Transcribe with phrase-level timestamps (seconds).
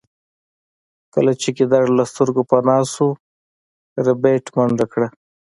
[1.13, 3.07] کله چې ګیدړ له سترګو پناه شو
[4.05, 5.07] ربیټ منډه کړه